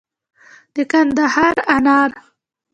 د 0.73 0.75
کندهار 0.91 1.55
انار 1.75 2.11